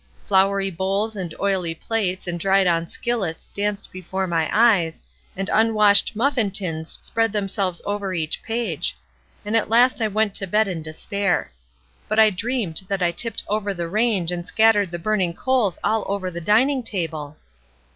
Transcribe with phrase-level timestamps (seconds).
[0.25, 5.03] Floury bowls and oily plates and dried on skillets danced before my eyes,
[5.37, 8.97] and unwashed muffin tins spread themselves over each page;
[9.45, 11.51] and at last I went to bed in despair.
[12.07, 16.03] But I dreamed that I tipped over the range and scattered the burning coals all
[16.07, 17.37] over the dining table